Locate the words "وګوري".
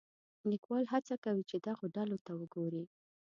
2.39-2.83